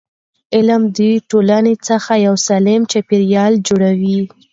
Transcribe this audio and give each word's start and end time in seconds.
علم 0.55 0.81
د 0.97 0.99
ټولنې 1.29 1.75
څخه 1.87 2.11
یو 2.27 2.35
سالم 2.47 2.81
چاپېریال 2.91 3.53
جوړوي. 3.67 4.19